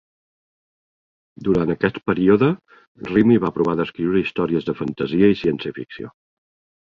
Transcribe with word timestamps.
Durant 1.47 1.73
aquest 1.73 1.99
període, 2.11 2.47
Reamy 3.09 3.37
va 3.45 3.53
provar 3.59 3.77
d'escriure 3.81 4.23
històries 4.23 4.67
de 4.71 4.77
fantasia 4.83 5.29
i 5.35 5.41
ciència 5.45 5.77
ficció. 5.79 6.11